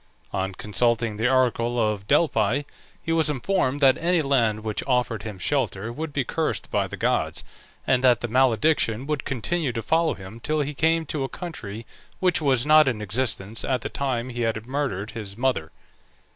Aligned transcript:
On 0.33 0.55
consulting 0.55 1.17
the 1.17 1.29
oracle 1.31 1.79
of 1.79 2.07
Delphi 2.07 2.63
he 2.99 3.11
was 3.11 3.29
informed 3.29 3.81
that 3.81 3.99
any 3.99 4.23
land 4.23 4.61
which 4.63 4.81
offered 4.87 5.21
him 5.21 5.37
shelter 5.37 5.93
would 5.93 6.11
be 6.11 6.23
cursed 6.23 6.71
by 6.71 6.87
the 6.87 6.97
gods, 6.97 7.43
and 7.85 8.03
that 8.03 8.21
the 8.21 8.27
malediction 8.27 9.05
would 9.05 9.25
continue 9.25 9.71
to 9.71 9.83
follow 9.83 10.15
him 10.15 10.39
till 10.39 10.61
he 10.61 10.73
came 10.73 11.05
to 11.05 11.23
a 11.23 11.29
country 11.29 11.85
which 12.19 12.41
was 12.41 12.65
not 12.65 12.87
in 12.87 12.99
existence 12.99 13.63
at 13.63 13.81
the 13.81 13.89
time 13.89 14.29
he 14.29 14.41
had 14.41 14.65
murdered 14.65 15.11
his 15.11 15.37
mother. 15.37 15.71